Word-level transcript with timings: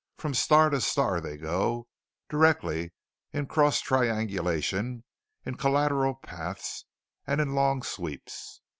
From 0.17 0.33
star 0.33 0.71
to 0.71 0.81
star 0.81 1.21
they 1.21 1.37
go, 1.37 1.87
directly 2.27 2.91
and 3.33 3.41
in 3.45 3.45
cross 3.45 3.81
triangulation, 3.81 5.03
in 5.45 5.57
collateral 5.57 6.15
paths 6.15 6.85
and 7.27 7.39
in 7.39 7.53
long 7.53 7.83
sweeps. 7.83 8.61